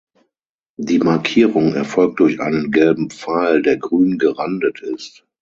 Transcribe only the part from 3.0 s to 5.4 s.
Pfeil, der grün gerandet ist.